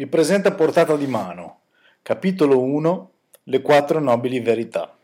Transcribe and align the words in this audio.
Vi 0.00 0.06
presenta 0.06 0.48
a 0.48 0.52
portata 0.52 0.96
di 0.96 1.06
mano, 1.06 1.58
capitolo 2.00 2.62
1, 2.62 3.10
le 3.42 3.60
quattro 3.60 4.00
nobili 4.00 4.40
verità. 4.40 4.96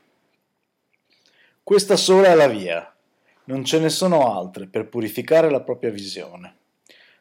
Questa 1.63 1.97
sola 1.97 2.29
è 2.29 2.35
la 2.35 2.49
via, 2.49 2.97
non 3.45 3.63
ce 3.63 3.79
ne 3.79 3.91
sono 3.91 4.35
altre 4.35 4.69
per 4.69 4.89
purificare 4.89 5.51
la 5.51 5.61
propria 5.61 5.91
visione. 5.91 6.57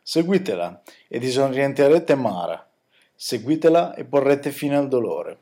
Seguitela 0.01 0.81
e 1.10 1.19
disorienterete 1.19 2.15
Mara, 2.15 2.65
seguitela 3.13 3.94
e 3.94 4.05
porrete 4.05 4.51
fine 4.51 4.78
al 4.78 4.87
dolore. 4.87 5.37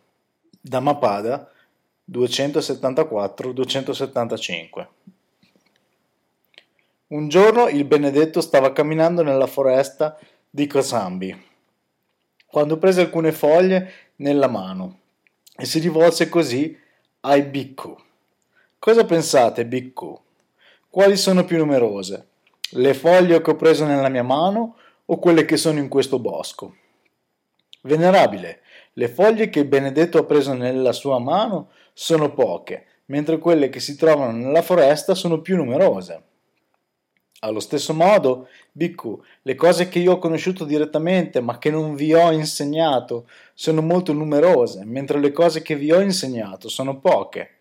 Dhammapada 0.60 1.52
274-275 2.12 4.88
Un 7.10 7.28
giorno 7.28 7.68
il 7.68 7.86
benedetto 7.86 8.42
stava 8.42 8.74
camminando 8.74 9.22
nella 9.22 9.46
foresta 9.46 10.18
di 10.50 10.66
Kosambi 10.66 11.52
quando 12.54 12.78
prese 12.78 13.02
alcune 13.02 13.32
foglie 13.32 13.92
nella 14.18 14.48
mano 14.48 15.00
e 15.58 15.66
si 15.66 15.80
rivolse 15.80 16.30
così 16.30 16.80
ai 17.22 17.42
bhikkhu. 17.42 17.98
Cosa 18.78 19.06
pensate, 19.06 19.66
bhikkhu? 19.66 20.22
Quali 20.88 21.18
sono 21.18 21.46
più 21.46 21.58
numerose? 21.58 22.28
Le 22.74 22.94
foglie 22.94 23.42
che 23.42 23.50
ho 23.50 23.56
preso 23.56 23.86
nella 23.86 24.08
mia 24.08 24.22
mano 24.22 24.76
o 25.04 25.18
quelle 25.18 25.46
che 25.46 25.58
sono 25.58 25.80
in 25.80 25.88
questo 25.88 26.20
bosco? 26.20 26.76
Venerabile, 27.82 28.62
le 28.94 29.08
foglie 29.08 29.50
che 29.50 29.66
Benedetto 29.66 30.20
ha 30.20 30.24
preso 30.24 30.54
nella 30.54 30.92
sua 30.92 31.18
mano 31.18 31.72
sono 31.92 32.34
poche, 32.36 32.86
mentre 33.06 33.40
quelle 33.40 33.70
che 33.70 33.80
si 33.80 33.96
trovano 33.96 34.32
nella 34.32 34.62
foresta 34.62 35.16
sono 35.16 35.42
più 35.42 35.56
numerose. 35.56 36.22
Allo 37.44 37.60
stesso 37.60 37.94
modo, 37.94 38.48
Bhikkhu, 38.72 39.22
le 39.42 39.56
cose 39.56 39.90
che 39.90 40.00
io 40.00 40.14
ho 40.14 40.18
conosciuto 40.18 40.64
direttamente 40.64 41.42
ma 41.42 41.58
che 41.58 41.70
non 41.70 41.94
vi 41.94 42.14
ho 42.14 42.32
insegnato 42.32 43.28
sono 43.54 43.82
molto 43.82 44.14
numerose, 44.14 44.86
mentre 44.86 45.20
le 45.20 45.34
cose 45.34 45.62
che 45.62 45.76
vi 45.76 45.92
ho 45.92 46.00
insegnato 46.00 46.70
sono 46.70 47.00
poche. 47.00 47.58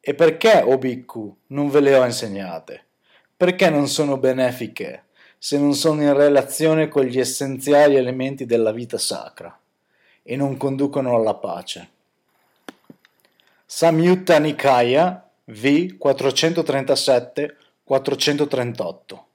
E 0.00 0.14
perché, 0.14 0.62
o 0.64 0.72
oh 0.72 0.78
Bhikkhu, 0.78 1.36
non 1.48 1.68
ve 1.68 1.80
le 1.80 1.94
ho 1.94 2.04
insegnate? 2.04 2.84
Perché 3.36 3.68
non 3.68 3.88
sono 3.88 4.16
benefiche 4.16 5.04
se 5.36 5.58
non 5.58 5.74
sono 5.74 6.00
in 6.00 6.14
relazione 6.14 6.88
con 6.88 7.04
gli 7.04 7.18
essenziali 7.18 7.96
elementi 7.96 8.46
della 8.46 8.72
vita 8.72 8.96
sacra 8.96 9.58
e 10.22 10.34
non 10.34 10.56
conducono 10.56 11.14
alla 11.14 11.34
pace? 11.34 11.88
Samyutta 13.66 14.38
Nikaya 14.38 15.28
V 15.44 15.98
437 15.98 17.56
438. 17.84 19.26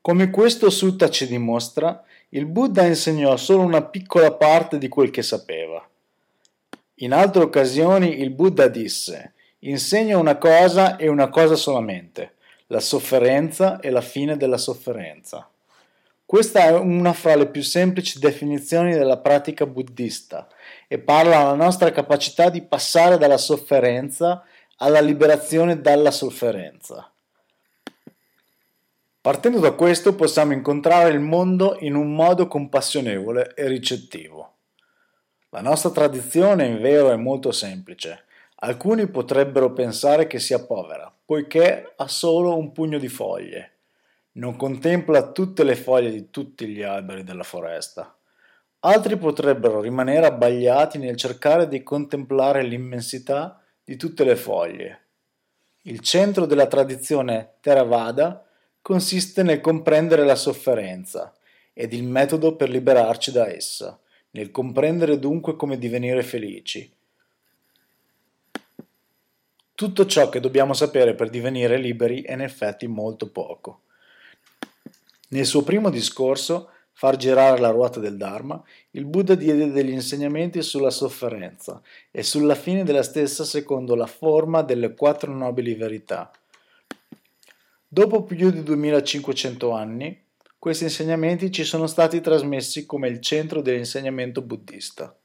Come 0.00 0.30
questo 0.30 0.70
sutta 0.70 1.10
ci 1.10 1.26
dimostra, 1.26 2.02
il 2.30 2.46
Buddha 2.46 2.84
insegnò 2.86 3.36
solo 3.36 3.62
una 3.62 3.82
piccola 3.82 4.32
parte 4.32 4.78
di 4.78 4.88
quel 4.88 5.10
che 5.10 5.22
sapeva. 5.22 5.86
In 7.00 7.12
altre 7.12 7.42
occasioni 7.42 8.20
il 8.20 8.30
Buddha 8.30 8.68
disse, 8.68 9.34
insegna 9.60 10.16
una 10.16 10.36
cosa 10.38 10.96
e 10.96 11.08
una 11.08 11.28
cosa 11.28 11.54
solamente, 11.54 12.36
la 12.68 12.80
sofferenza 12.80 13.78
e 13.80 13.90
la 13.90 14.00
fine 14.00 14.36
della 14.36 14.58
sofferenza. 14.58 15.48
Questa 16.24 16.64
è 16.64 16.72
una 16.72 17.12
fra 17.12 17.36
le 17.36 17.46
più 17.46 17.62
semplici 17.62 18.18
definizioni 18.18 18.94
della 18.94 19.18
pratica 19.18 19.66
buddista 19.66 20.48
e 20.88 20.98
parla 20.98 21.38
della 21.38 21.54
nostra 21.54 21.92
capacità 21.92 22.48
di 22.48 22.62
passare 22.62 23.18
dalla 23.18 23.38
sofferenza 23.38 24.42
alla 24.78 25.00
liberazione 25.00 25.80
dalla 25.80 26.10
sofferenza. 26.10 27.10
Partendo 29.26 29.58
da 29.58 29.72
questo 29.72 30.14
possiamo 30.14 30.52
incontrare 30.52 31.08
il 31.10 31.18
mondo 31.18 31.78
in 31.80 31.96
un 31.96 32.14
modo 32.14 32.46
compassionevole 32.46 33.54
e 33.56 33.66
ricettivo. 33.66 34.58
La 35.48 35.60
nostra 35.60 35.90
tradizione 35.90 36.66
in 36.66 36.80
vero 36.80 37.10
è 37.10 37.16
molto 37.16 37.50
semplice. 37.50 38.26
Alcuni 38.60 39.08
potrebbero 39.08 39.72
pensare 39.72 40.28
che 40.28 40.38
sia 40.38 40.64
povera, 40.64 41.12
poiché 41.24 41.94
ha 41.96 42.06
solo 42.06 42.56
un 42.56 42.70
pugno 42.70 43.00
di 43.00 43.08
foglie. 43.08 43.78
Non 44.34 44.54
contempla 44.54 45.32
tutte 45.32 45.64
le 45.64 45.74
foglie 45.74 46.12
di 46.12 46.30
tutti 46.30 46.68
gli 46.68 46.82
alberi 46.82 47.24
della 47.24 47.42
foresta. 47.42 48.16
Altri 48.78 49.16
potrebbero 49.16 49.80
rimanere 49.80 50.26
abbagliati 50.26 50.98
nel 50.98 51.16
cercare 51.16 51.66
di 51.66 51.82
contemplare 51.82 52.62
l'immensità 52.62 53.60
di 53.82 53.96
tutte 53.96 54.22
le 54.22 54.36
foglie. 54.36 55.00
Il 55.82 55.98
centro 55.98 56.46
della 56.46 56.68
tradizione 56.68 57.56
Theravada 57.60 58.45
consiste 58.86 59.42
nel 59.42 59.60
comprendere 59.60 60.24
la 60.24 60.36
sofferenza 60.36 61.34
ed 61.72 61.92
il 61.92 62.04
metodo 62.04 62.54
per 62.54 62.70
liberarci 62.70 63.32
da 63.32 63.48
essa, 63.52 63.98
nel 64.30 64.52
comprendere 64.52 65.18
dunque 65.18 65.56
come 65.56 65.76
divenire 65.76 66.22
felici. 66.22 66.88
Tutto 69.74 70.06
ciò 70.06 70.28
che 70.28 70.38
dobbiamo 70.38 70.72
sapere 70.72 71.16
per 71.16 71.30
divenire 71.30 71.78
liberi 71.78 72.22
è 72.22 72.34
in 72.34 72.42
effetti 72.42 72.86
molto 72.86 73.28
poco. 73.28 73.80
Nel 75.30 75.46
suo 75.46 75.64
primo 75.64 75.90
discorso, 75.90 76.70
Far 76.98 77.16
girare 77.16 77.60
la 77.60 77.68
ruota 77.68 78.00
del 78.00 78.16
Dharma, 78.16 78.62
il 78.92 79.04
Buddha 79.04 79.34
diede 79.34 79.70
degli 79.70 79.90
insegnamenti 79.90 80.62
sulla 80.62 80.88
sofferenza 80.88 81.82
e 82.10 82.22
sulla 82.22 82.54
fine 82.54 82.84
della 82.84 83.02
stessa 83.02 83.44
secondo 83.44 83.94
la 83.94 84.06
forma 84.06 84.62
delle 84.62 84.94
quattro 84.94 85.30
nobili 85.30 85.74
verità, 85.74 86.30
Dopo 87.88 88.24
più 88.24 88.50
di 88.50 88.64
2500 88.64 89.70
anni, 89.70 90.24
questi 90.58 90.82
insegnamenti 90.82 91.52
ci 91.52 91.62
sono 91.62 91.86
stati 91.86 92.20
trasmessi 92.20 92.84
come 92.84 93.06
il 93.06 93.20
centro 93.20 93.60
dell'insegnamento 93.60 94.42
buddista. 94.42 95.16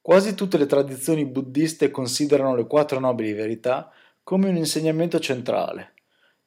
Quasi 0.00 0.34
tutte 0.34 0.58
le 0.58 0.66
tradizioni 0.66 1.24
buddiste 1.24 1.92
considerano 1.92 2.56
le 2.56 2.66
quattro 2.66 2.98
nobili 2.98 3.32
verità 3.32 3.92
come 4.24 4.48
un 4.48 4.56
insegnamento 4.56 5.20
centrale. 5.20 5.92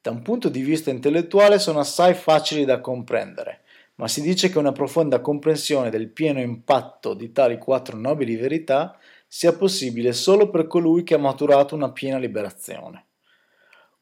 Da 0.02 0.12
un 0.12 0.22
punto 0.22 0.50
di 0.50 0.64
vista 0.64 0.90
intellettuale 0.90 1.60
sono 1.60 1.80
assai 1.80 2.14
facili 2.14 2.66
da 2.66 2.82
comprendere, 2.82 3.62
ma 3.96 4.10
si 4.10 4.22
dice 4.22 4.50
che 4.50 4.58
una 4.58 4.74
profonda 4.74 5.22
comprensione 5.22 5.90
del 5.90 6.10
pieno 6.10 6.42
impatto 6.42 7.14
di 7.14 7.32
tali 7.32 7.58
quattro 7.58 7.96
nobili 7.96 8.36
verità 8.36 9.00
sia 9.26 9.54
possibile 9.54 10.12
solo 10.12 10.50
per 10.50 10.68
colui 10.68 11.04
che 11.04 11.14
ha 11.14 11.20
maturato 11.20 11.74
una 11.74 11.94
piena 11.94 12.18
liberazione. 12.18 13.06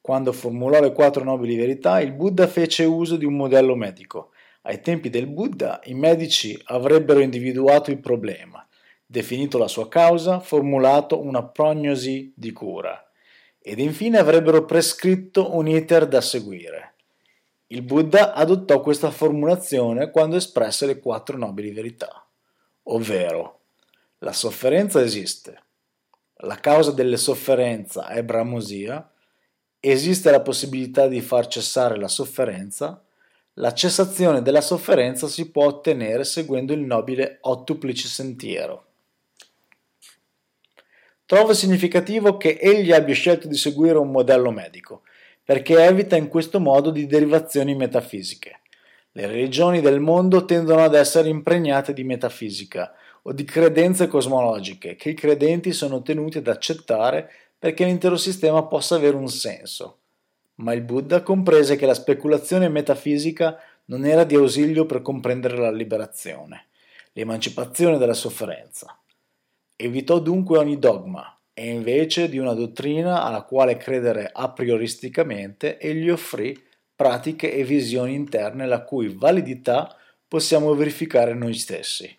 Quando 0.02 0.32
formulò 0.32 0.80
le 0.80 0.94
quattro 0.94 1.24
nobili 1.24 1.56
verità, 1.56 2.00
il 2.00 2.14
Buddha 2.14 2.48
fece 2.48 2.84
uso 2.84 3.16
di 3.16 3.26
un 3.26 3.36
modello 3.36 3.76
medico. 3.76 4.32
Ai 4.64 4.82
tempi 4.82 5.10
del 5.10 5.28
Buddha 5.28 5.80
i 5.86 5.94
medici 5.94 6.60
avrebbero 6.66 7.20
individuato 7.20 7.92
il 7.92 8.00
problema, 8.00 8.66
definito 9.06 9.58
la 9.58 9.68
sua 9.68 9.88
causa, 9.88 10.40
formulato 10.40 11.22
una 11.22 11.44
prognosi 11.44 12.34
di 12.36 12.52
cura 12.52 13.04
ed 13.62 13.80
infine 13.80 14.18
avrebbero 14.18 14.66
prescritto 14.66 15.56
un 15.56 15.68
iter 15.68 16.08
da 16.08 16.22
seguire. 16.22 16.96
Il 17.68 17.84
Buddha 17.84 18.34
adottò 18.34 18.82
questa 18.82 19.12
formulazione 19.12 20.10
quando 20.10 20.38
espresse 20.38 20.86
le 20.86 21.00
quattro 21.00 21.38
nobili 21.38 21.72
verità, 21.72 22.26
ovvero 22.84 23.60
la 24.20 24.34
sofferenza 24.34 25.02
esiste, 25.02 25.62
la 26.38 26.56
causa 26.56 26.92
delle 26.92 27.18
sofferenze 27.18 28.02
è 28.08 28.24
bramosia, 28.24 29.08
esiste 29.80 30.32
la 30.32 30.42
possibilità 30.42 31.08
di 31.08 31.22
far 31.22 31.48
cessare 31.48 31.98
la 31.98 32.08
sofferenza, 32.08 33.04
la 33.54 33.74
cessazione 33.74 34.42
della 34.42 34.62
sofferenza 34.62 35.28
si 35.28 35.52
può 35.52 35.66
ottenere 35.66 36.24
seguendo 36.24 36.74
il 36.74 36.80
nobile 36.80 37.40
ottuplice 37.42 38.08
sentiero. 38.08 38.86
Trovo 41.26 41.54
significativo 41.54 42.38
che 42.38 42.58
egli 42.60 42.92
abbia 42.92 43.14
scelto 43.14 43.48
di 43.48 43.56
seguire 43.56 43.98
un 43.98 44.10
modello 44.10 44.50
medico, 44.50 45.04
perché 45.44 45.84
evita 45.84 46.16
in 46.16 46.28
questo 46.28 46.60
modo 46.60 46.90
di 46.90 47.06
derivazioni 47.06 47.76
metafisiche. 47.76 48.62
Le 49.12 49.28
religioni 49.28 49.82
del 49.82 50.00
mondo 50.00 50.46
tendono 50.46 50.84
ad 50.84 50.96
essere 50.96 51.30
impregnate 51.30 51.94
di 51.94 52.04
metafisica 52.04 52.94
o 53.24 53.34
di 53.34 53.44
credenze 53.44 54.08
cosmologiche 54.08 54.96
che 54.96 55.10
i 55.10 55.14
credenti 55.14 55.74
sono 55.74 56.02
tenuti 56.02 56.38
ad 56.38 56.48
accettare 56.48 57.30
perché 57.60 57.84
l'intero 57.84 58.16
sistema 58.16 58.64
possa 58.64 58.96
avere 58.96 59.18
un 59.18 59.28
senso. 59.28 59.98
Ma 60.56 60.74
il 60.74 60.82
Buddha 60.82 61.22
comprese 61.22 61.76
che 61.76 61.86
la 61.86 61.94
speculazione 61.94 62.70
metafisica 62.70 63.60
non 63.86 64.06
era 64.06 64.24
di 64.24 64.36
ausilio 64.36 64.86
per 64.86 65.02
comprendere 65.02 65.58
la 65.58 65.72
liberazione, 65.72 66.68
l'emancipazione 67.14 67.98
dalla 67.98 68.14
sofferenza. 68.14 68.98
Evitò 69.76 70.20
dunque 70.20 70.58
ogni 70.58 70.80
dogma 70.80 71.38
e 71.54 71.70
invece 71.70 72.30
di 72.30 72.38
una 72.38 72.54
dottrina 72.54 73.24
alla 73.24 73.44
quale 73.44 73.78
credere 73.78 74.30
a 74.32 74.50
prioristicamente 74.52 75.78
egli 75.78 76.10
offrì 76.10 76.58
pratiche 76.96 77.54
e 77.54 77.64
visioni 77.64 78.14
interne 78.14 78.66
la 78.66 78.84
cui 78.84 79.08
validità 79.08 79.96
possiamo 80.28 80.74
verificare 80.76 81.34
noi 81.34 81.54
stessi. 81.54 82.14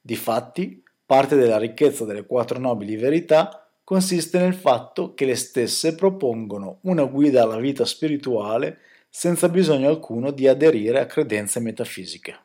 Difatti, 0.00 0.82
parte 1.04 1.36
della 1.36 1.58
ricchezza 1.58 2.04
delle 2.04 2.26
quattro 2.26 2.58
nobili 2.58 2.96
verità 2.96 3.67
consiste 3.88 4.38
nel 4.38 4.52
fatto 4.52 5.14
che 5.14 5.24
le 5.24 5.34
stesse 5.34 5.94
propongono 5.94 6.80
una 6.82 7.04
guida 7.04 7.44
alla 7.44 7.56
vita 7.56 7.86
spirituale 7.86 8.80
senza 9.08 9.48
bisogno 9.48 9.88
alcuno 9.88 10.30
di 10.30 10.46
aderire 10.46 11.00
a 11.00 11.06
credenze 11.06 11.58
metafisiche. 11.58 12.38